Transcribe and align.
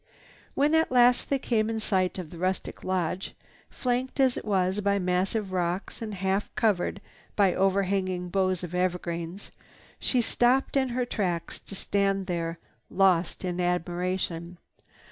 When 0.55 0.73
at 0.73 0.91
last 0.91 1.29
they 1.29 1.37
came 1.37 1.69
in 1.69 1.79
sight 1.79 2.17
of 2.17 2.31
the 2.31 2.39
rustic 2.39 2.83
lodge, 2.83 3.35
flanked 3.69 4.19
as 4.19 4.35
it 4.35 4.45
was 4.45 4.81
by 4.81 4.97
massive 4.97 5.51
rocks 5.51 6.01
and 6.01 6.15
half 6.15 6.49
covered 6.55 7.01
by 7.35 7.53
overhanging 7.53 8.29
boughs 8.29 8.63
of 8.63 8.73
evergreens, 8.73 9.51
she 9.99 10.19
stopped 10.19 10.75
in 10.75 10.89
her 10.89 11.05
tracks 11.05 11.59
to 11.59 11.75
stand 11.75 12.25
there 12.25 12.57
lost 12.89 13.45
in 13.45 13.59
admiration. 13.61 14.57